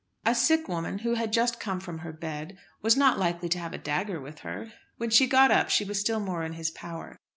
[0.25, 3.71] A sick woman, who had just come from her bed, was not likely to have
[3.71, 4.73] a dagger with her.
[4.97, 7.19] When she got up she was still more in his power.